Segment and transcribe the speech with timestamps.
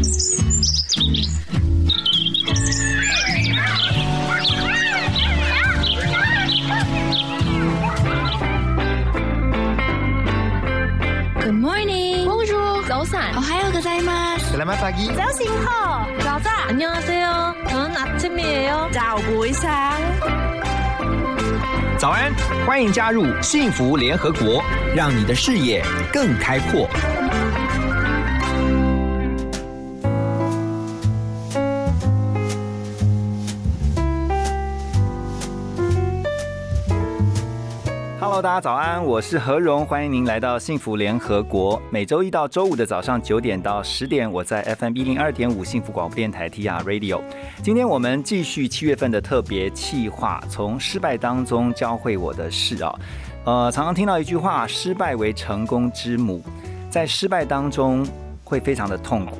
[11.52, 12.24] morning.
[12.24, 13.36] Bonjour.早安.
[13.36, 14.56] 오하요 고자이마스.
[14.56, 15.14] Selamat pagi.
[15.14, 16.06] 早醒好.
[16.20, 16.68] 자자.
[16.68, 17.54] 안녕하세요.
[17.68, 18.88] 저는 아침이에요.
[18.92, 20.00] 早不一상'
[21.98, 22.32] 早安，
[22.66, 24.62] 欢迎加入幸福联合国，
[24.94, 26.88] 让你的视野更开阔。
[38.41, 41.79] 大家早安，我是何荣，欢迎您来到幸福联合国。
[41.91, 47.21] 每周一到周五的早上九点到十点，我在 FM 一零二点五幸福广播电台 TR Radio。
[47.61, 52.99] 今天我们继续七月份的特别企划，从失败当中教会我的事啊。
[53.45, 56.43] 呃，常常听到一句话：“失败为成功之母”，
[56.89, 58.03] 在失败当中
[58.43, 59.37] 会非常的痛苦。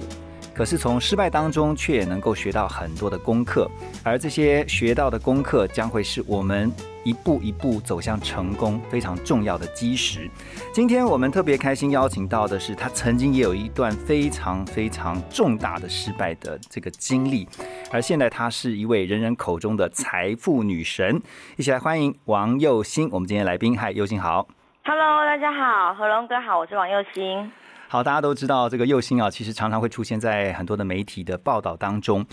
[0.54, 3.68] 可是从失败当中，却也能够学到很多的功课，
[4.04, 6.72] 而这些学到的功课，将会是我们
[7.04, 10.30] 一步一步走向成功非常重要的基石。
[10.74, 17.48] 今天我们特别开心邀请到的是，他曾经也有一段非常非常重大的失败的这个经历，
[17.92, 21.22] 而现在她是一位人人口中的财富女神。
[21.58, 24.48] 一起来欢迎王佑新，我们今天来宾，嗨，佑新好
[24.84, 27.52] ，Hello，大家好，何龙哥好，我是王佑新。
[27.88, 32.26] 好，大家都知道这个佑星啊，其实常常会出现在很多的媒体的报道当中。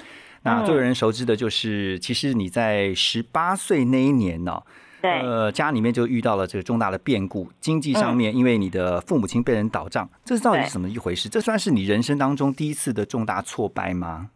[0.57, 4.63] 那最为人熟知的就是，其实你在十八岁那一年呢，
[5.03, 11.29] 对，呃，家里面就遇到了这个重大的变故，经济上面，因为你的父母亲被人倒账，这是到底是怎么一回事？
[11.29, 14.31] 这算是你人生当中第一次的重大挫败吗？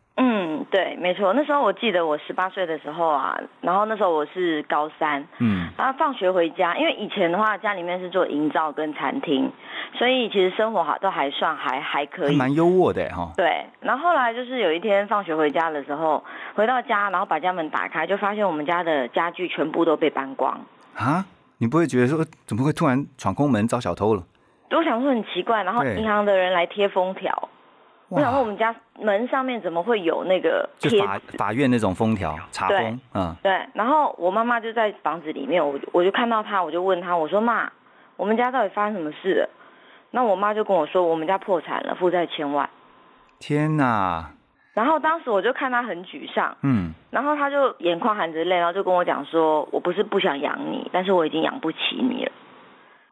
[0.73, 1.33] 嗯，对，没错。
[1.34, 9.51] 那时候我记得我十八岁的时候啊，然后那时候我是高三，嗯，然后放学回家，因为以前的话家里面是做营造跟餐厅，
[9.95, 13.31] 所以其实生活好都还算还还可以，蛮优渥的哈。
[13.37, 20.59] 对，然后后来就是有一天放学回家的时候，回到家，然后把家门打开，就发现我们家的家具全部都被搬光。
[20.97, 21.24] 啊，
[21.58, 24.23] 你不会觉得说怎么会突然闯空门遭小偷了？
[24.70, 27.48] 我想说很奇怪，然后银行的人来贴封条。
[28.14, 33.00] 我想问我们家门上面怎么会有那个就法法院那种封条查封？
[33.14, 33.67] 嗯，对。
[33.73, 37.73] 然后我妈妈就在房子里面，我我就看到她，我就问她，我说妈，
[38.17, 39.50] 我们家到底发生什么事了？
[40.11, 42.68] 那我妈就跟我说，我们家破产了，负债千万。
[43.39, 44.30] 天哪！
[44.74, 52.33] 然后当时我就看她很沮丧，嗯，然后她就眼眶含着泪，然后就跟我讲说，我不是不想养你，但是我已经养不起你了。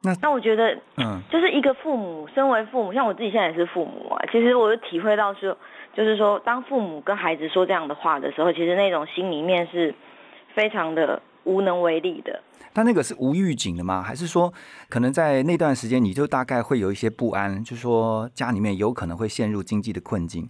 [0.02, 4.24] 那那我觉得，嗯，就是一个父母，身为父母，像我自己现在也是父母啊。
[4.32, 5.54] 其实我就体会到说，
[5.94, 9.94] 就是说，当父母跟孩子说这样的话的时候，其实那种心里面是
[10.54, 12.42] 非常的无能为力的。
[12.72, 14.00] 但那个是无预警的吗？
[14.00, 14.50] 还是说，
[14.88, 20.48] 可能在那段时间你就大概会有一些不安，就是说家里面有可能会陷入经济的困境？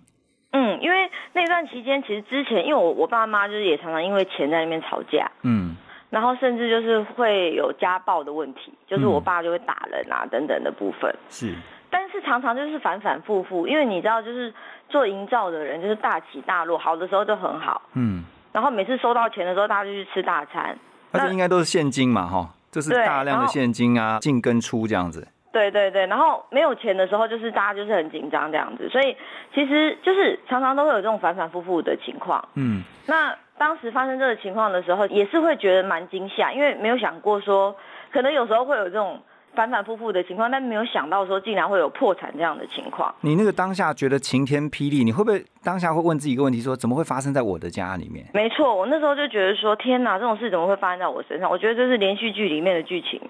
[0.52, 5.28] 嗯，因为那段期间，其实之前，因为我我爸妈就是也常常因为钱在那边吵架。
[5.42, 5.74] 嗯。
[6.10, 11.14] 然后甚至就是会有家暴的问题，就是我爸就会打人啊等等的部分。
[11.28, 11.54] 是，
[11.88, 14.52] 但是常常就是反反复复，因为你知道，就是
[14.88, 20.76] 做营造的人就是大起大落，好的时候就很好，嗯，然后每次收到钱的时候，大家就去吃大餐。
[21.12, 25.28] 那应该都是现金嘛，哈，就是大量的现金啊，进跟出这样子。
[25.52, 29.16] 对对对，然后没有钱的时候，就是大家就是很紧张这样子，所以
[29.54, 32.48] 其实就是常常都会有这种反反复复的情况。
[32.54, 33.32] 嗯，那。
[33.60, 37.76] 当时发生这个情况的时候，也是会觉得蛮惊吓，因为没有想过说，
[38.10, 39.20] 可能有时候会有这种
[39.54, 43.14] 反反复复的情况，但没有想到说，竟然会有破产这样的情况。
[43.20, 48.24] 你那个当下觉得晴天霹雳，你会不会当下会问自己一个问题，说怎么会发生在我的家里面？
[48.32, 51.50] 没错，我那时候就觉得说，天哪，这种事怎么会发生在我身上？
[51.50, 53.20] 我觉得这是连续剧里面的剧情，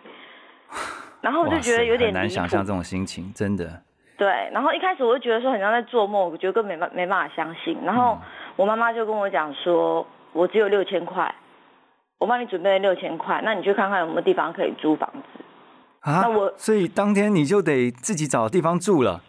[1.21, 3.83] 然后我就觉得有点难想象这种心情，真的。
[4.17, 7.77] 对，然后一开始我就觉得说很像在做梦，我觉得根本没没办法相信。
[7.85, 8.17] 然后
[8.55, 10.07] 我妈妈就跟我讲说。
[10.33, 11.35] 我只有六千块，
[12.19, 15.45] 我帮你准备了六千块，那你去看看有没有地方可以租房子
[16.01, 16.21] 啊？
[16.23, 19.21] 那我所以当天你就得自己找地方住了。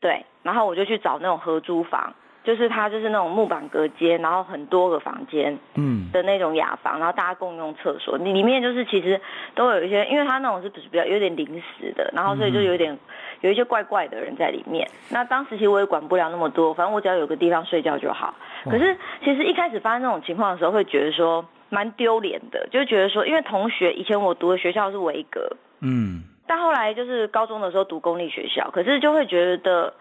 [0.00, 9.20] 对，然后我就去找那种合租房，就是它就是那种木板隔间，然后很多个房间，嗯，的那种雅房，然后大家共用厕所，里面就是其实
[9.54, 12.98] 都有一些，因为它那种是比较有点临时的，然后所以就有点
[13.40, 14.88] 有一些怪怪的人在里面。
[15.10, 18.34] 那当时其实我也管不了那么多，反正我只要有个地方睡觉就好。
[18.64, 29.94] 可是，其实一开始发生这种情况的时候，会觉得说蛮丢脸的，就觉得说，因为同学以前我读的学校是维格，嗯，但后来就是高中的时候读公立学校，可是就会觉得，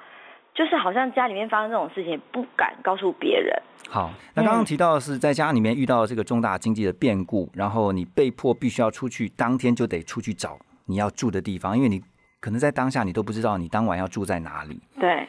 [0.53, 3.56] 就是好像家里面发生这种事情，不敢告诉别人。
[3.89, 12.01] 好，那刚刚提到的是在家里面遇到这个重大经济的变故，然后你被迫必须要出去，当天就得出去找你要住的地方，因为你
[12.39, 14.80] 可能在当下你都不知道你当晚要住在哪里。
[15.00, 15.27] 对。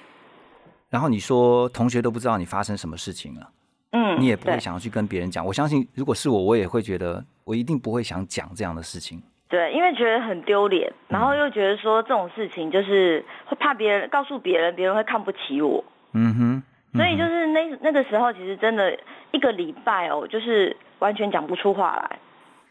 [0.89, 3.51] 然后你说同学都不知道你发生什么事情了，
[3.93, 5.45] 嗯，你也不会想要去跟别人讲。
[5.47, 9.23] 我相信，如果是我，我也会觉得我一定不会想讲这样的事情。
[9.49, 15.85] 对，因为觉得很丢脸，然后又觉得说这种事情就是会怕别人告诉别人，别人会看不起我。
[16.13, 16.63] 嗯哼。
[16.93, 18.99] 所以就是那那个时候，其实真的
[19.31, 22.19] 一个礼拜哦，就是完全讲不出话来。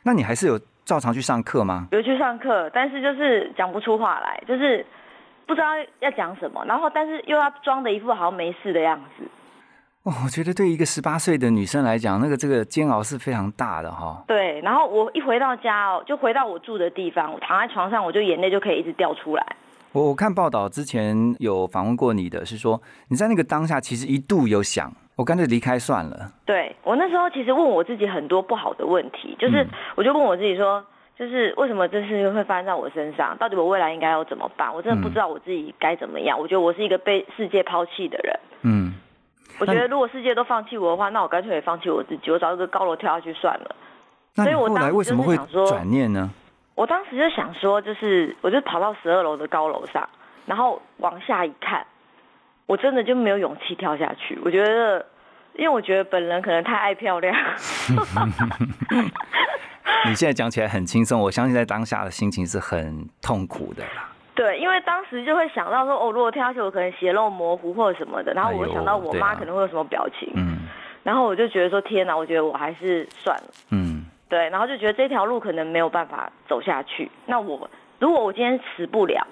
[0.03, 0.59] 那你还是有
[0.89, 1.87] 照常去上课吗？
[1.91, 4.83] 有去上课，但是就是讲不出话来，就是
[5.45, 5.67] 不知道
[5.99, 9.23] 要讲什么，然后但是又要装的一副好像没事的样子。
[10.01, 14.23] 哦，我觉得对一个十八岁的女生来讲，那个这个煎熬是非常大的哈。
[14.25, 19.45] 对，然后我一回到家哦，就回到我住的地方，我躺在床上，我就眼泪就可以一直掉出来。
[19.91, 26.31] 我我看报道之前有访问过你的，是说你在那个当下其实一度有想，我干脆离开算了。
[26.45, 30.81] 对我那时候其实问我自己很多不好的问题，就是我就问我自己说，
[31.17, 33.35] 就是为什么这事情会发生在我身上？
[33.37, 34.73] 到底我未来应该要怎么办？
[34.73, 36.39] 我真的不知道我自己该怎么样。
[36.39, 38.39] 我觉得我是一个被世界抛弃的人。
[38.61, 38.93] 嗯，
[39.59, 43.75] 我觉得如果世界都放弃我的话，那我干脆也放弃我自己，我找一个高楼跳下去算了。
[44.35, 45.35] 所以我后来为什么会
[45.67, 46.29] 转念呢？
[46.75, 50.07] 我当时就想说，就是我就跑到十二楼的高楼上，
[50.45, 51.85] 然后往下一看，
[52.69, 54.37] 我真的就没有勇气跳下去。
[54.45, 55.03] 我觉得，
[55.55, 57.35] 因为我觉得本人可能太爱漂亮。
[60.05, 64.11] 你现在讲起来很轻松，我相信在当下的心情是很痛苦的啦。
[64.35, 70.59] 对，因为当时就会想到说，哦，如果跳下去，我可能血肉模糊或者什么的，然后我想到我妈可能会有什么表情，嗯，
[71.01, 74.05] 然后我就觉得说，天哪，我觉得我还是算了，嗯。
[74.29, 77.09] 对，然后就觉得这条路可能没有办法走下去。
[77.25, 77.67] 那我
[77.97, 79.25] 如果我今天死不了，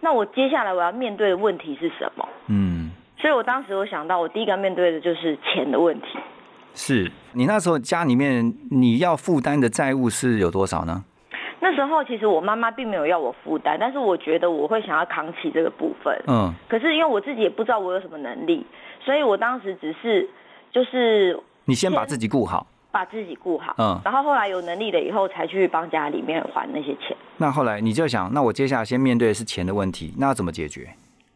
[0.00, 2.26] 那我接下来我要面对的问题是什么？
[2.46, 2.69] 嗯，
[3.20, 6.06] 所以我当时我想到，我第一个面对的就是钱的问题。
[6.74, 11.04] 是你那时候家里面你要负担的债务是有多少呢？
[11.60, 16.16] 那时候其实我妈妈并没有要我负担，但是我觉得我会想要扛起这个部分。
[16.26, 18.64] 嗯，可是因为我自己也不知道我有什么能力，
[19.04, 20.28] 所以我当时只是
[20.72, 22.66] 就是你先把自己顾好。
[22.92, 27.16] 把自己顾好，嗯，然后后来有能力了以后，才去帮家里面还那些钱。
[27.36, 30.88] 那后来你就想，那我接下来先面对的是钱的问题，那要怎么解决？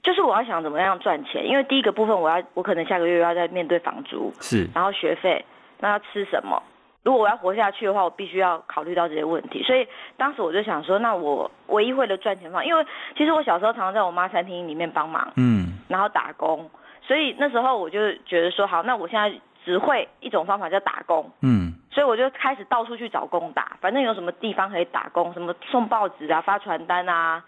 [0.05, 5.45] 就是我要想怎么样赚钱，因为第一个部分我要，我可能下个月要再面对房租，是，然后学费，
[5.81, 6.63] 那要吃什么？
[7.03, 9.65] 如果我要活下去的话，我必须要考虑到这些问题。
[9.65, 12.87] 所以当时我就想说，那我唯一会的赚钱方，因为
[13.17, 16.71] 其实我小时候常常在我妈餐厅里面帮忙，嗯，然后打工，
[17.03, 19.37] 所以那时候我就觉得说，好，那我现在。
[19.65, 27.43] 只会一种方法叫打工，嗯，所以我就开始到处去找工打，反正有什么地方可以打工，什么送报纸啊、发传单啊，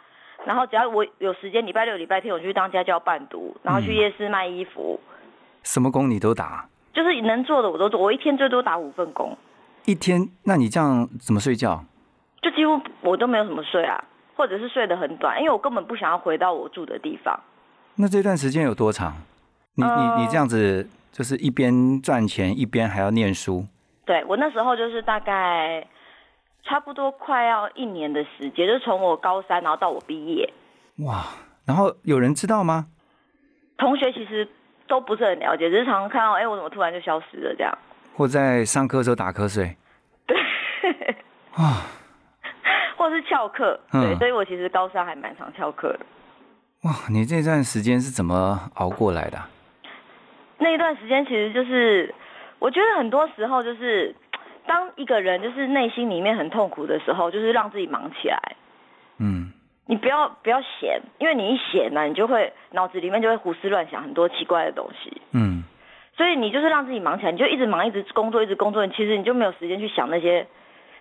[0.47, 4.99] 然后只要我有时间，礼拜六、礼拜天我就去当家教伴读，然后去夜市卖衣服，
[5.63, 9.37] 什么工你都打，就是能做的我都做，我一天最多打五份工，
[9.85, 10.29] 一天？
[10.45, 11.85] 那你这样怎么睡觉？
[12.41, 14.03] 就几乎我都没有什么睡啊，
[14.37, 17.39] 或者是睡得很短，因为我根本不想要回到我住的地方。
[17.97, 19.17] 那这段时间有多长？
[19.75, 20.89] 你你你这样子。
[21.13, 23.65] 就是一边赚钱一边还要念书。
[24.05, 25.83] 对我那时候就是大概
[26.67, 30.53] 差不多快要一年的时间，就从我高三然后到我毕业。
[31.05, 31.25] 哇！
[31.65, 32.87] 然后有人知道吗？
[33.79, 34.49] 同学其实
[34.89, 37.79] 都不是很了解，只是常常看到，哎，我怎么突然就消失了这样？
[38.15, 39.77] 或在上课时候打瞌睡。
[40.27, 40.37] 对。
[41.53, 41.87] 啊。
[42.97, 43.79] 或是翘课。
[43.93, 46.01] 对，所以我其实高三还蛮常翘课的。
[46.83, 46.93] 哇！
[47.11, 49.39] 你这段时间是怎么熬过来的？
[50.59, 52.15] 那一段时间其实就是，
[52.59, 54.15] 我觉得很多时候就是，
[54.67, 58.41] 当一个人就是内心里面很痛苦的时候，就是让自己忙起来。
[59.19, 59.53] 嗯。
[59.89, 65.23] 你不要不要闲，因为你一闲呢，你就会脑子里面就会胡思乱想很多奇怪的东西。
[65.33, 65.63] 嗯。
[66.17, 70.47] 所以你就是让自己忙起来，你就一直忙，一直工作，一直工作，其实你就没有时间去想那些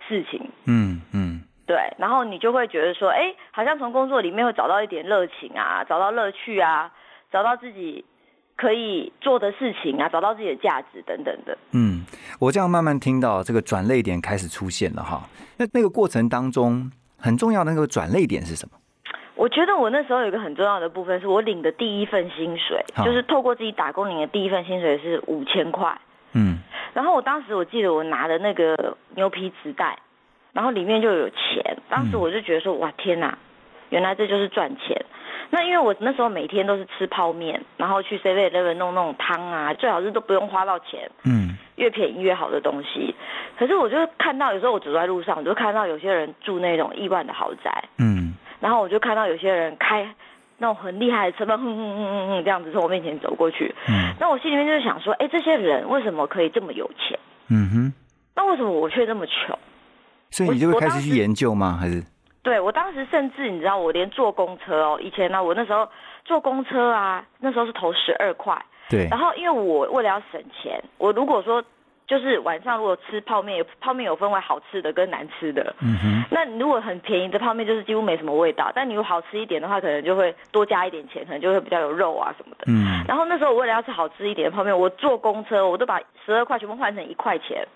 [0.07, 0.49] 事情。
[0.67, 1.41] 嗯嗯。
[1.65, 6.91] 对，然后你就会觉得说，哎，好像从工作里面会找到一点热情啊，找到乐趣啊，
[7.31, 8.05] 找到自己。
[8.55, 11.57] 可以做的事情啊，找到自己的价值等等的。
[11.71, 12.05] 嗯，
[12.39, 15.27] 我这样慢慢听到这个转泪点开始出现了哈。
[15.57, 18.77] 那那个过程当中，很重要的那个转泪点是什么？
[19.35, 25.99] 我觉得我那时候有一个很重要的部分，是我领的第一份薪水，就是透过自己打工领的第一份薪水是五千块。
[26.31, 26.59] 嗯，
[26.93, 29.99] 然后我当时我记得我拿的那个牛皮纸袋，
[30.53, 33.37] 然后里面就有钱，当时我就觉得说，哇天哪，
[33.89, 35.05] 原来这就是赚钱。
[35.51, 43.15] 那因为我那时候每天都是吃泡面，然后去 Seven Eleven 弄那种汤啊，最好是都不用花到钱，嗯，越便宜越好的东西。
[43.57, 50.13] 可是我就看到有时候我走在路上，我就看到有些人住那种亿万的豪宅，嗯，然后我就看到有些人开
[50.57, 57.17] 那种很厉害的车，哼哼哼哼哼这样子从我面前走过去，嗯，那我心里面就想说，哎，这些人为什么可以这么有钱？
[57.49, 57.93] 嗯哼，
[58.35, 59.57] 那为什么我却这么穷？
[60.31, 61.77] 所以你就会开始去研究吗？
[61.79, 62.03] 还是？
[62.45, 65.89] 对我当时甚至你知道，我连坐公车哦，以前呢，我那时候
[66.23, 68.55] 坐公车啊，那时候是投十二块。
[68.89, 69.07] 对。
[69.09, 71.61] 然后因为我为了要省钱，我如果说。
[72.07, 75.75] 就是晚上如果吃泡面，泡面有分为好吃的跟难吃的。
[75.81, 76.23] 嗯哼。
[76.29, 78.71] 那如果很便宜的泡面，就是几乎没什么味道。
[78.75, 82.65] 但你如果好吃一点的话，可能就会多加一点钱，可能就会比较有肉啊什么的。
[82.67, 83.03] 嗯。
[83.07, 87.67] 然后那时候我为了要吃好吃一点的泡面，我坐公车，我都把十二块全部换成一块钱。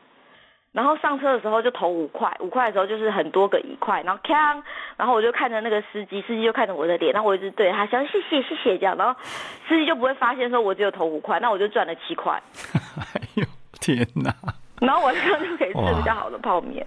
[0.72, 4.62] 然后上车的时候就投五块，五块的时候就是很多个一块，然后锵，
[4.98, 9.20] 然后我就看着那个司机，司机就看着我的脸，然后我一直对他说谢谢谢谢这样，然后
[9.68, 12.40] 司机就不会发现说我只有投五块，那我就赚了七块。
[12.74, 13.44] 哎呦！
[13.82, 14.32] 天哪！
[14.80, 16.86] 然后晚上就可以吃比较好的泡面。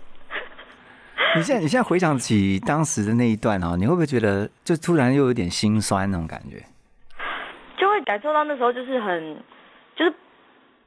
[1.34, 6.62] 你现在你现在回想起当时的那一段哦，你会不会觉得就突然又有点心酸那种感觉？
[7.76, 9.42] 就会感受到那时候就是很
[9.96, 10.14] 就是。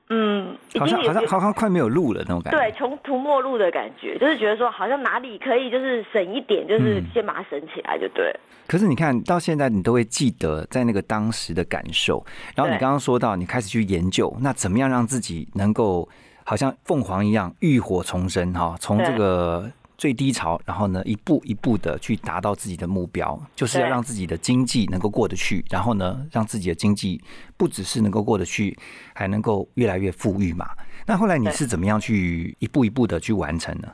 [0.09, 2.59] 嗯，好像好像好像快没有路了那种感觉。
[2.59, 8.31] 对，穷途末路的感觉，就是觉得说好像哪里可以就是省一点，就是先把它省起来就对。
[8.67, 12.23] 可是你看到现在，你都会记得在那个当时的感受。
[12.55, 16.07] 然后你刚刚说到，你开始去研究，那怎么样让自己能够
[16.43, 18.75] 好像凤凰一样浴火重生哈？
[18.79, 19.71] 从这个。
[19.97, 27.21] 最低潮，然后呢，一步一步的去达到自己的目标，就是要让自己的经济能够过得去，然后呢，让自己的经济
[27.57, 28.77] 不只是能够过得去，
[29.13, 30.67] 还能够越来越富裕嘛。
[31.07, 33.87] 那后来你是怎么样去一步一步的去完成呢？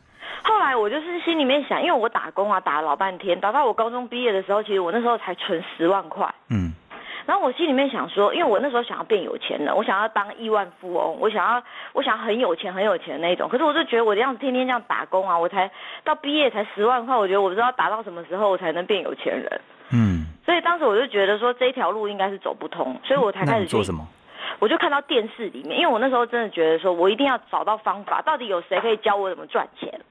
[0.44, 6.34] 后来我就是心里面想，因为我打工啊，打了老半天，打到我高中毕业的时候，其实我那时候才存十万块。
[6.50, 6.74] 嗯。
[7.32, 13.48] 然后我心里面想说，因为我那时候想要变有钱人，我想要当亿万富翁，我想要我想要很有钱很有钱的那种。
[13.48, 15.72] 可是我就觉得我这样子天天这样打工啊，我才
[16.04, 19.62] 到毕业才十万块，我觉得我不知道打到什么时候我才能变有钱人。
[19.94, 20.26] 嗯。
[20.46, 24.06] 所以当时我就觉得说这条路应该是走不通，所以我才开始做什么？
[24.60, 30.02] 我就看到电视里面，因为我那时候真的觉得说我一定要找到方法，到底有谁可以教我怎么赚钱？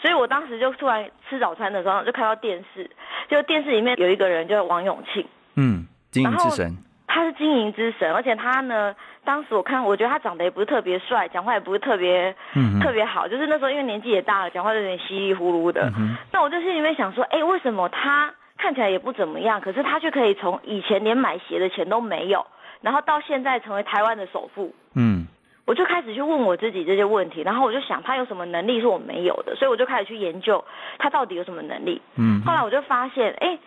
[0.00, 2.88] 所以我当时就突然吃早餐的时候就看到电视，
[3.28, 6.76] 就电视里面有一个人叫王永庆，嗯，经营之神。
[7.12, 12.32] 他是经营之神，而且他呢，当时我看，我觉得他长得也不是特别帅，讲话也不是特别
[12.80, 15.92] 特别好，就是那时候因为年纪也大了，讲话有点稀里糊涂的。
[16.32, 22.46] 那我就心里面想说，哎，为什么他看起来也不怎么样，可是他却可以从以前连买鞋的钱都没有，
[22.80, 24.72] 然后到现在成为台湾的首富？
[24.94, 25.26] 嗯，
[25.66, 30.64] 我就开始去问我自己这些问题，然后我就想他有什么能力是我没有的，所以我就开始去研究
[30.98, 32.00] 他到底有什么能力。
[32.14, 33.58] 嗯，后来我就发现，哎，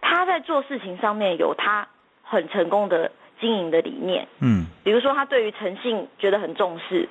[0.00, 1.86] 他在做事情上面有他。
[2.22, 7.08] 很成功的经营的理念，嗯，比如说他对于诚信觉得很重视，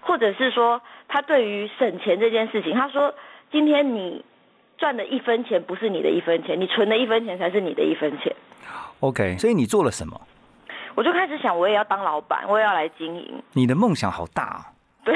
[0.00, 3.14] 或者是说他对于省钱这件事情，他说
[3.52, 4.24] 今天你
[4.78, 8.34] 赚的一分钱不是你的一分钱，你存的一分钱才是你的一分钱。
[9.00, 10.18] OK，所以你做了什么？
[10.94, 13.42] 我就开始想，我也要当老板，我也要来经营。
[13.52, 14.72] 你的梦想好大啊！
[15.04, 15.14] 对，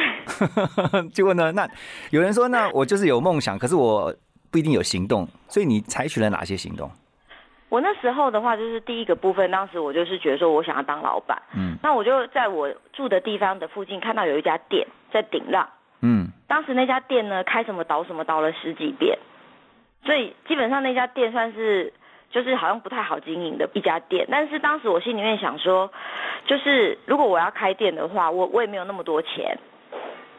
[1.15, 1.51] 结果呢？
[1.53, 1.67] 那
[2.11, 4.15] 有人说，那我就是有梦想，可是我
[4.51, 6.91] 不一定有行动，所以你采取了哪些行动？
[7.69, 15.69] 我那时候的话，就是第一个部分，当时我就是觉得说我想要当老板，嗯，那我就在我住的地方的附近看到有一家店在顶浪，
[16.01, 19.19] 嗯，当时那家店呢开什么倒什么倒了十几遍，
[20.03, 21.93] 所以基本上那家店算是
[22.31, 25.93] 就是好像不太好经营的一家店，但是当时我心里面想说，
[26.47, 29.59] 就是如果我要开店的话，我我也没有那么多钱，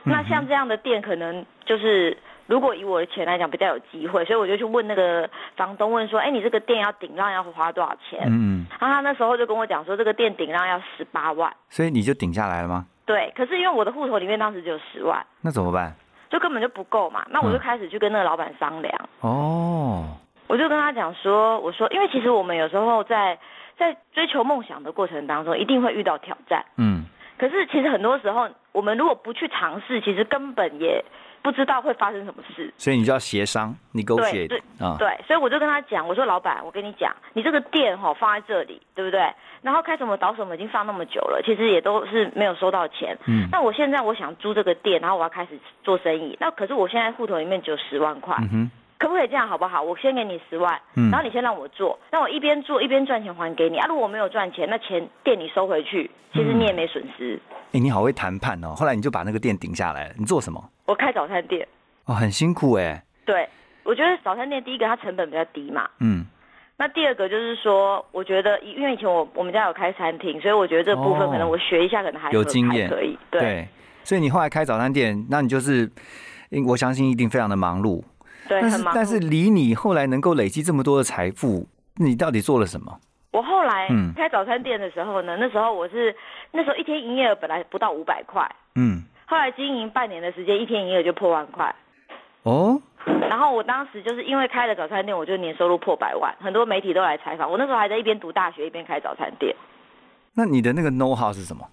[0.04, 2.18] 那像这样的店可能就是。
[2.50, 11.54] 如果以我的钱来讲，比较有机会，所以我就去问那个房东，问说：“哎，你这个店要顶让要花多少钱？”嗯，然后他那时候就跟我讲说，这个店顶让要十八万。
[11.70, 12.88] 所以你就顶下来了吗？
[13.06, 15.94] 对，可是因为我的户头里面当时只有十万，那怎么办？
[16.32, 17.24] 就根本就不够嘛。
[17.30, 19.10] 那我就开始去跟那个老板商量。
[19.22, 23.38] 哦，我就跟他讲说：“我说，因为其实我们有时候在
[23.78, 26.66] 在追求梦想的过程当中，一定会遇到挑战。
[26.78, 27.06] 嗯，
[27.38, 31.06] 可是其实很多时候，我们如果不去尝试，其实根本也。”
[31.42, 34.48] 不知道会发生什么事，所以你就要协商，你勾结
[34.80, 39.22] 啊，对，所以我就跟他讲，我说老板，我跟你讲，你这个店哈放在这里，对不对？
[39.62, 43.18] 然后开什么倒什么已经放那么久了，其实也都是没有收到钱。
[43.26, 48.36] 嗯，那我现在我想租这个店，然后我要开始做生意，那可是我现在户头里面只有十万块。
[48.52, 48.70] 嗯
[49.00, 49.82] 可不可以这样好不好？
[49.82, 53.88] 我先给你十万，然后你先让我做，那我一边做一边赚钱还给你啊。
[53.88, 57.40] 如果我没有赚钱，那钱店你收回去，其实你也没损失。
[57.72, 58.76] 哎，你好会谈判哦。
[58.76, 60.16] 后来你就把那个店顶下来了。
[60.20, 60.62] 你做什么？
[60.90, 61.68] 我开早餐店。
[62.06, 63.04] 哦，很辛苦哎。
[63.24, 63.48] 对，
[63.84, 65.88] 我觉得早餐店第一个它成本比较低嘛。
[66.00, 66.26] 嗯。
[66.78, 73.18] 那第二个就是说，我觉得因为以前我我们家有开餐厅，所以我觉得这部分可能我学一下可能还有经验可以。
[73.30, 73.68] 对。
[74.04, 75.88] 所以你后来开早餐店，那你就是，
[76.68, 78.02] 我相信一定非常的忙碌。
[78.48, 81.68] 对但是但是离你后来能够累积这么多的财富，
[81.98, 83.00] 你到底做了什么？
[83.32, 86.16] 我后来开早餐店的时候呢，那时候我是
[86.52, 91.76] 那时候一天营业额本来不到五百块，嗯，后来经营半年的时间，一天营业额就破万块。
[92.42, 92.82] 哦，
[93.30, 97.56] 然后我当时就是因为开了早餐店，我就年收入破百万，很多媒体都来采访我。
[97.56, 99.56] 那时候还在一边读大学一边开早餐店。
[100.34, 101.64] 那你的那个 know how 是什么？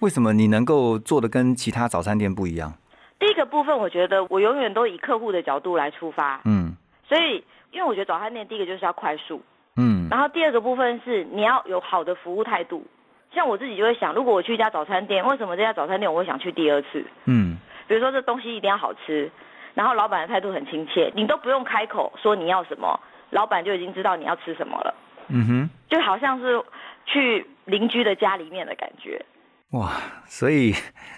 [0.00, 2.74] 为什么你能够做的跟其他早餐店不一样？
[3.18, 6.42] 第一个部分，我觉得我永远都以客户的角度来出发。
[6.44, 6.76] 嗯。
[7.08, 9.40] 所以，因为我觉得早餐店第一个就是要快速。
[9.76, 10.06] 嗯。
[10.10, 12.84] 然后第二个部分是你要有好的服务态度。
[13.36, 17.04] 像我自己就会想，如果我去一家早餐店，为什么这家早餐店我会想去第二次？
[17.26, 17.58] 嗯。
[17.86, 19.30] 比如说这东西一定要好吃，
[19.74, 22.98] 然后老板的态度很亲切，你都不用开口说你要什么，
[23.30, 24.94] 老板就已经知道你要吃什么了。
[25.28, 25.70] 嗯哼。
[25.88, 26.60] 就好像是
[27.04, 29.24] 去邻居的家里面的感觉。
[29.72, 29.92] 哇，
[30.24, 30.74] 所以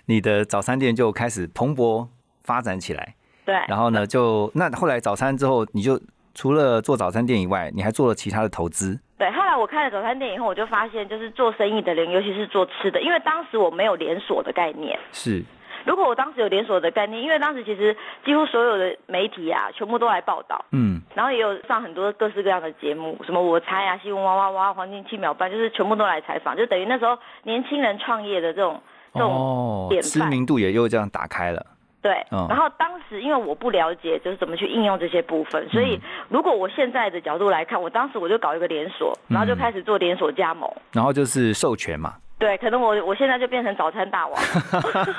[0.06, 2.08] 你的早餐店就开始蓬勃
[2.42, 3.14] 发展起来。
[3.46, 3.54] 对。
[3.68, 5.98] 然后呢，就那后来早餐之后，你就
[6.34, 9.00] 除了做早餐店以外，你还做了其他的投资。
[9.18, 14.98] 对，后来我开了早餐店以后，我就发现，就是做生意的人，尤其是做吃的，因为当时我没有连锁的概念。
[15.12, 15.44] 是。
[15.84, 20.64] 如果我当时有连锁的概念，因为当时其实几乎所有的媒体啊，全部都来报道。
[20.70, 21.00] 嗯。
[21.14, 28.80] 然后也有上很多各式各样的节目，什么我猜啊、新闻哇哇哇、黄金七秒半，就是全部都来采访，就等于那时候年轻人创业的这种
[29.14, 31.64] 这种知名度也又这样打开了。
[32.00, 42.14] 对，然后当时因为我不了解就是怎么去应用这些部分，所以如果我现在的角度来看，我当时我就搞一个连锁，然后就开始做连锁加盟，然后就是授权嘛。
[42.38, 44.40] 对，可能我我现在就变成早餐大王。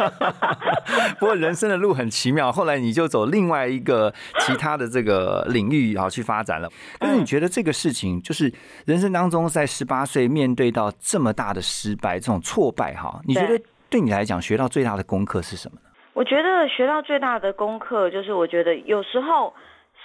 [1.19, 6.69] 不过人生的路很奇妙，后来你就走另外一个其他的这个领域啊去发展了。
[6.97, 8.49] 但是你觉得这个事情，就是
[8.85, 15.88] 人生当中在十八岁面对到这么大的失败、这种挫败哈，你觉得对你来讲学到最大的功课是什么呢？
[16.19, 19.53] 我觉得学到最大的功课就是，我觉得有时候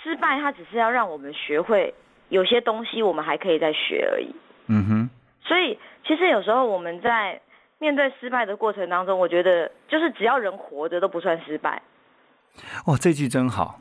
[0.01, 1.93] 失败它只是要让我们学会
[2.29, 4.33] 有些东西，我们还可以再学而已。
[4.69, 5.11] 嗯哼。
[5.43, 7.41] 所以其实有时候我们在
[7.81, 11.83] 面对失败的过程当中，我觉得就是只要人活着都不算失败。
[12.87, 13.81] 哇，这句真好。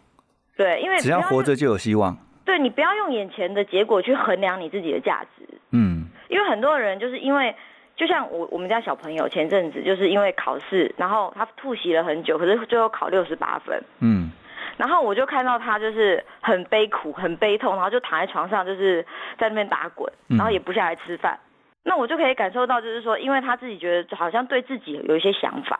[0.57, 2.17] 对，因为只要活着就有希望。
[2.43, 5.47] 对你不要用眼前的结果去衡量你自己的价值。
[5.69, 6.07] 嗯。
[6.29, 7.55] 因为很多人就是因为。
[7.95, 13.79] 就像我我们家小朋友前阵子就是因为考试，然后他复习了很久，可是最后考六十八分。
[13.99, 14.31] 嗯，
[14.77, 19.05] 然后我就看到他就是很悲苦、很悲痛，然后就躺在床上就是
[19.37, 21.37] 在那边打滚，然后也不下来吃饭。
[21.83, 25.79] 那我就可以感受到，就是说，因为他自己觉得好像对自己有一些想法，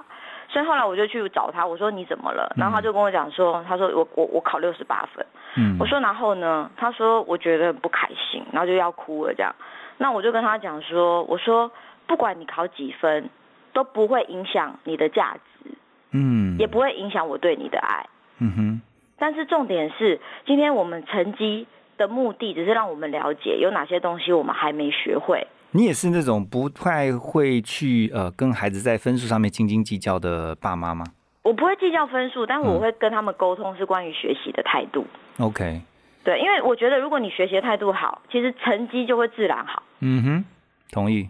[0.49, 2.53] 所以后来我就去找他，我说你怎么了？
[2.55, 5.25] 然后他就跟我讲说，他说我我我考六十八分。
[5.55, 6.69] 嗯，我说然后呢？
[6.77, 9.55] 他说我觉得不开心，然后就要哭了这样。
[9.97, 11.71] 那我就跟他讲说，我说。
[12.07, 13.29] 不管你考几分，
[13.73, 15.71] 都不会影响你的价值，
[16.11, 18.05] 嗯，也不会影响我对你的爱，
[18.39, 18.81] 嗯哼。
[19.17, 21.65] 但是重点是，今天我们成绩
[21.97, 25.47] 的目的，只是让我们了解有哪些东西我们还没学会。
[25.71, 31.05] 你也是那种不太会去呃跟孩子在分数上面斤斤计较的爸妈吗？
[31.41, 35.05] 我不会计较分数，但我会跟他们沟通是关于学习的态度。
[35.39, 35.81] OK，
[36.23, 39.83] 对，因为我觉得如果你学习的态度好，其实成绩就会自然好。
[39.99, 40.45] 嗯哼，
[40.91, 41.29] 同意。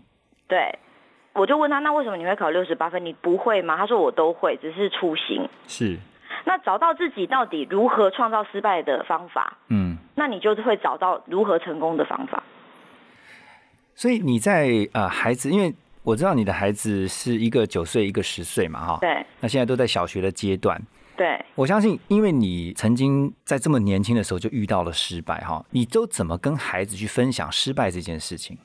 [0.53, 0.77] 对，
[1.33, 3.03] 我就问他，那为什么你会考六十八分？
[3.03, 3.75] 你不会吗？
[3.75, 5.49] 他说我都会，只是初心。
[5.65, 5.97] 是，
[6.45, 12.43] 那找到自己到底如何创造失败的方法，嗯，那你就会找到如何成功的方法。
[13.95, 20.79] 所以你在呃孩子，因为我知道你的孩子是一个九岁，一个十岁嘛，哈，对，那现在都在小学的阶段。
[21.17, 28.55] 对，我相信，因为你曾经在这么年轻的时候就遇到了失败，哈，你都怎么跟孩子去分享失败这件事情？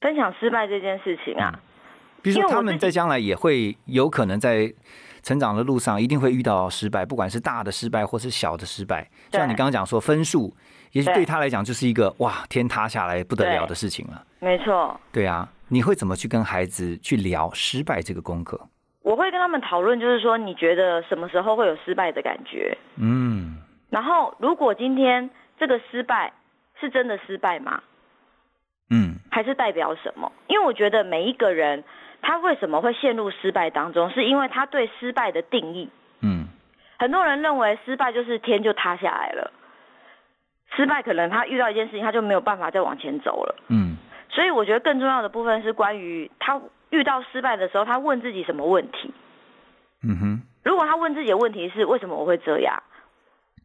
[0.00, 1.58] 分享失败这件事情啊，
[2.22, 4.72] 比如说他们在将来也会有可能在
[5.22, 9.08] 成长的路上一定会遇到失败，不管是大的失败或是小的失败。
[9.32, 10.54] 像你刚刚讲说分数，
[10.92, 14.24] 也许对他来讲就是一个哇天塌下来不得了的事情了。
[14.38, 14.98] 没错。
[15.12, 18.68] 对啊，你会怎么去跟孩子去聊失败这个功课？
[19.02, 22.76] 我会跟他们讨论，就是说你觉得什么时候会有失败的感觉？
[22.96, 23.56] 嗯。
[23.90, 26.32] 然后如果今天这个失败
[26.78, 27.82] 是真的失败吗？
[28.90, 30.32] 嗯，还是代表什么？
[30.46, 31.84] 因为我觉得每一个人，
[32.22, 35.90] 他为什么会陷入失败当中，是因为他对失败的定义。
[36.20, 36.46] 嗯，
[36.98, 39.52] 很多人认为失败就是天就塌下来了，
[40.74, 43.54] 失败可能他遇到一件事情，他就没有办法再往前走了。
[43.68, 43.96] 嗯，
[44.30, 49.12] 所以我觉得更重要的部分是关于他遇到失败的时候，他问自己什么问题。
[50.02, 52.82] 嗯哼，如果他问自己的问题是为什么我会这样，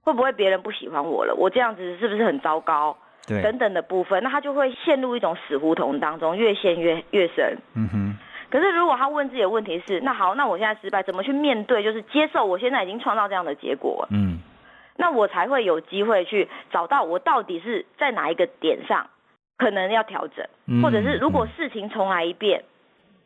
[0.04, 1.34] 会不会别人不喜欢我了？
[1.36, 2.98] 我这样子是不是很糟糕？
[3.26, 7.58] 等等的部分，那他就会陷入一种死胡同当中，越陷越越深。
[7.76, 8.18] 嗯哼。
[8.50, 11.82] 可是如果他问自己的问题是，那好，那我现在失败，怎么去面对？
[11.82, 14.08] 就是接受我现在已经创造这样的结果。
[14.12, 14.40] 嗯。
[14.98, 19.08] 那我才会有机会去找到我到底是在哪一个点上
[19.58, 20.46] 可能要调整，
[20.82, 22.64] 或者是如果事情重来一遍，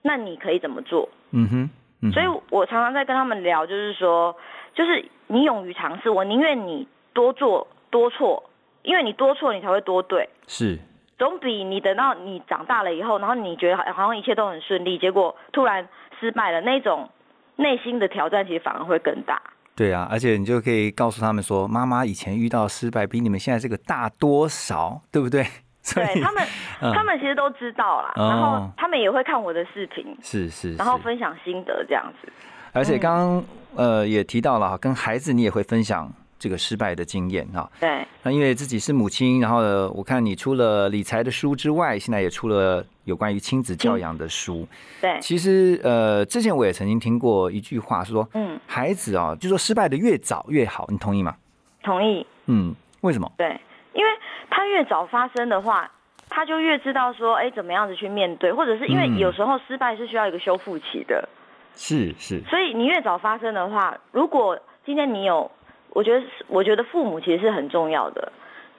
[0.01, 1.09] 那你可以怎么做？
[1.31, 2.11] 嗯哼。
[2.13, 4.37] 所以我常常在跟他们聊，就是说，
[4.75, 7.67] 就是你勇于尝试，我宁愿你多做。
[7.89, 8.43] 多错，
[8.87, 10.27] 因为你多错，你才会多对。
[10.47, 10.79] 是。
[11.19, 15.87] 总比你等到你长大了以后，然后你觉得好像一切都很顺利，结果突然
[16.19, 17.09] 失败了，那种
[17.55, 19.41] 内心的挑战其实反而会更大。
[19.75, 25.43] 对啊，而且你就可以告诉他们说，妈妈以前遇到失败比你们现在这个大多少，对不对？
[25.95, 26.43] 对他们，
[26.93, 32.31] 他们其实都知道啦，然后他们也会看我的视频，是是，然后分享心得这样子。
[32.73, 33.43] 而且刚刚
[33.75, 36.11] 呃也提到了，跟孩子你也会分享。
[36.39, 39.57] 这个失败的经验哈，对，那因为自己是母亲，然后
[39.95, 44.67] 我看你除了理财的书之外，现在也出了有关于亲子教养的书。
[45.01, 51.35] 对，其实呃，之前我也曾经听过一句话，是说，嗯，孩子啊，就说失败的越早越好，你同意吗？
[51.81, 52.25] 同意。
[52.45, 53.31] 嗯，为什么？
[53.37, 53.59] 对，
[53.93, 54.11] 因为
[54.49, 55.89] 他越早发生的话，
[56.29, 61.27] 他就越知道说，哎，怎么样子去面对，或者是因为有时候失败是需要一个修复期的。
[61.75, 62.41] 是是。
[62.47, 65.49] 所以你越早发生的话，如果今天你有。
[65.91, 68.31] 我觉得，我觉得父母其实是很重要的。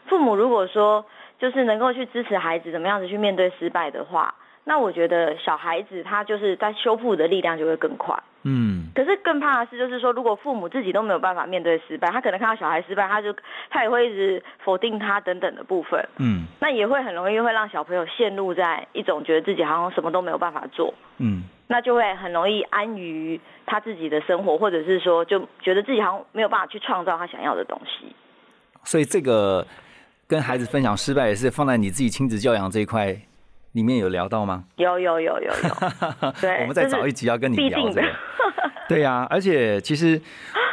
[0.07, 1.05] 父母如果说
[1.39, 8.19] 就是能够去支持孩子怎么样子去面对失败的话，那我觉得小孩子他就是在修复的力量就会更快。
[8.43, 8.89] 嗯。
[8.95, 13.35] 可是更怕的是，就是说如果父母自己都没有办法面对失败，他可能看到小孩失败，他就
[13.71, 16.09] 他也会一直否定他等等的部分。
[16.19, 16.45] 嗯。
[16.61, 20.95] 那也会很容易会让小朋友陷入在一种觉得自己好像什么都没有办法做。
[21.19, 21.45] 嗯。
[21.71, 28.15] 那就会很容易安于他自己的生活，或者是说，就觉得自己好像没有办法去创造他想要的东西。
[28.85, 29.67] 所以这个
[30.27, 33.15] 跟孩子分享失败，也是放在你自己亲子教养这一块
[33.79, 34.65] 里面有聊到吗？
[34.77, 36.33] 有有有有有。
[36.43, 38.09] 对，我们再找一集要跟你聊这个。
[38.91, 40.21] 对呀，而且其实，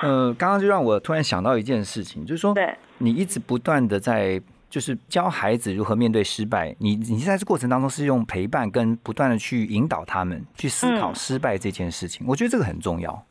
[0.01, 2.55] 呃，刚刚就让我突然想到一件事情，就是说，
[2.97, 4.41] 你一直不断的在。
[4.67, 13.23] 就是教孩子如何面对失败，你你在这过程当中是用陪伴跟不断的去引导他们去思考失败这件事情，我觉得这个很重要。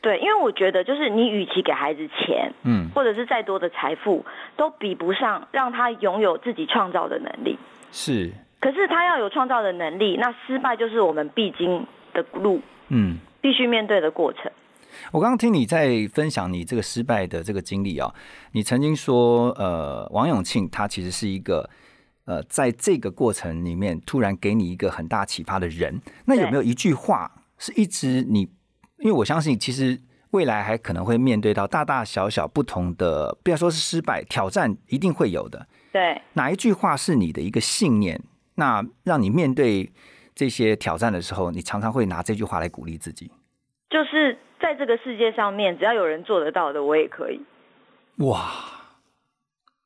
[0.00, 4.24] 对，因为我觉得就是你与其给孩子钱，嗯，或者是再多的财富，
[4.56, 7.56] 都比不上让他拥有自己创造的能力。
[7.92, 14.50] 是，可是他要有创造的能力，那失败就是我们必经的路，嗯，必须面对的过程。
[15.12, 18.12] 我刚刚听你在分享你这个失败的这个经历啊，
[18.52, 21.68] 你曾经说，呃，王永庆他其实是一个，
[22.24, 26.00] 呃，在这个过程里面突然给你一个很大启发的人。
[26.24, 28.48] 那有没有一句话是一直你？
[28.98, 35.68] 因为我相信，其实未来还可能会面对到大大小小不同的，不要说是失败挑战，一定会有的。
[35.92, 38.20] 对，哪一句话是你的一个信念？
[38.58, 39.90] 那让你面对
[40.34, 43.30] 这些挑战的时候，你常常会拿这句话来鼓励自己。
[43.88, 44.36] 就是。
[44.60, 47.40] 在这个世界上面，只要有人做得到的，我也可以。
[48.16, 48.40] 哇，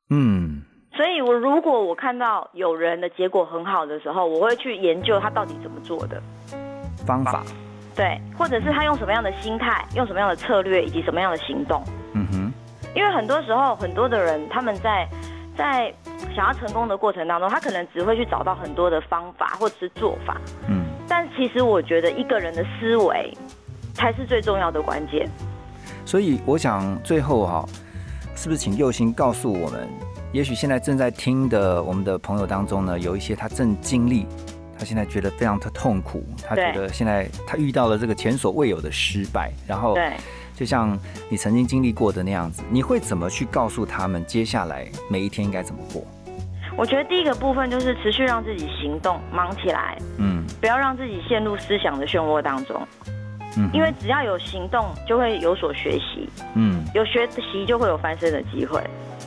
[0.09, 0.63] 嗯。
[0.95, 6.23] 所以，我如果我看到有人的结果很好的时候，我会去研究他到底怎么做的
[7.07, 7.45] 方法。
[7.95, 11.85] 对，或者是他用什么样的心态，用什么样的策略，以及什么样的行动。
[12.15, 12.53] 嗯哼。
[12.97, 15.07] 因为很多时候，很多的人他们在
[15.57, 15.93] 在
[16.35, 20.41] 想要成功的过程当中，他可能只会去找到很多的方法或者是做法。
[20.69, 20.85] 嗯。
[21.09, 23.33] 但其实，我觉得一个人的思维。
[23.95, 25.29] 才是最重要的关键。
[26.07, 27.65] 所以我想最后哈，
[28.35, 29.87] 是不是请佑星告诉我们，
[30.33, 34.27] 也许现在正在听的我们的朋友当中呢，有一些他正经历，
[34.79, 39.95] 他现在觉得非常的痛苦，他觉得现在他遇到了这个前所未有的失败，然后
[40.63, 40.97] 就像
[41.29, 46.05] 你曾经经历过的那样子，你会怎么去告诉他们接下来每一天应该怎么过？
[46.77, 52.81] 我觉得第一个部分就是持续让自己行动，忙起来，嗯，不要让自己陷入思想的漩涡当中。
[53.57, 56.29] 嗯因为只要有行动，就会有所学习。
[56.55, 58.81] 嗯，有学习就会有翻身的机会。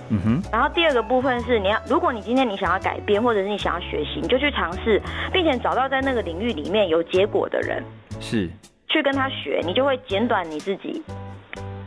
[0.08, 0.42] 嗯哼。
[0.50, 5.02] 然后第二个部分是，你要如果你今天你想要改变，或者是你想要学习，你就去尝试，
[5.34, 7.84] 并且找到在那个领域里面有结果的人，
[8.22, 8.50] 是
[8.88, 11.04] 去跟他学，你就会减短你自己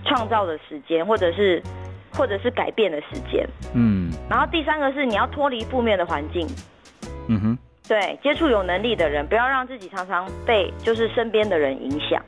[0.05, 1.63] 创造的时间，或者是
[2.13, 3.49] 或者是改变的时间。
[3.75, 4.11] 嗯。
[4.29, 6.47] 然后第三个是你要脱离负面的环境。
[7.29, 7.59] 嗯哼。
[7.89, 12.23] 对，接触有能力的人，不要让自己常常被就是身边的人影响。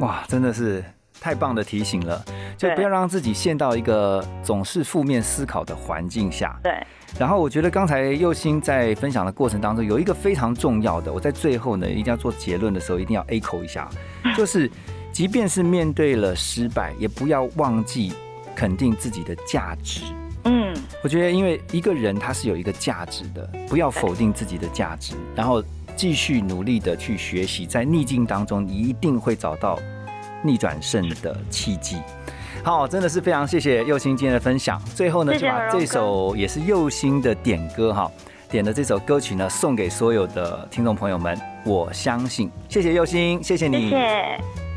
[0.00, 0.84] 哇，真的是
[1.20, 2.24] 太棒的提醒了，
[2.56, 6.58] 就不要让自己陷到一个总是负面思考的环境下。
[6.62, 6.72] 对。
[7.18, 13.88] 然后我觉得刚才佑星在分享的过程当中，有一个非常重要的，我在最后呢一定要做结论的时候，一定要 A 口一下，
[14.36, 14.70] 就是
[15.10, 18.12] 即便是面对了失败，也不要忘记
[18.54, 20.02] 肯定自己的价值。
[20.44, 25.64] 嗯，我觉得，因为一个人他是有一个价值的，不要否定自己的价值，然后
[25.96, 29.78] 继续努力的去学习，在逆境当中你一定会找到
[30.42, 31.96] 逆转胜的契机。
[32.64, 34.82] 好，真的是非常谢谢佑星今天的分享。
[34.94, 38.10] 最后呢，就把这首也是佑星的点歌哈，
[38.50, 41.38] 点的这首歌曲呢，送给所有的听众朋友们。
[41.64, 43.88] 我相信，谢谢佑星，谢谢你。
[43.88, 44.67] 谢谢。